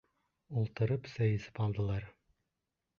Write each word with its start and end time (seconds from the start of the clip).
Ултырып 0.61 1.11
сәй 1.13 1.37
эсеп 1.37 1.63
алдылар. 1.67 2.11